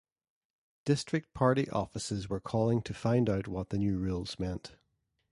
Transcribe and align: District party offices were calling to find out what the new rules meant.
District 0.83 1.31
party 1.35 1.69
offices 1.69 2.27
were 2.27 2.39
calling 2.39 2.81
to 2.81 2.91
find 2.91 3.29
out 3.29 3.47
what 3.47 3.69
the 3.69 3.77
new 3.77 3.99
rules 3.99 4.39
meant. 4.39 4.75